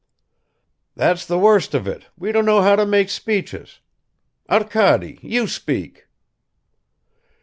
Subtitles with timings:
[1.01, 3.81] That's the worst of it, we don't know how to make speeches.
[4.49, 6.07] Arkady, you speak."